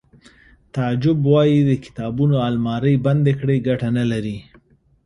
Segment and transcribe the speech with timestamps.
[0.73, 4.37] تعجب وایی د کتابونو المارۍ بندې کړئ ګټه نلري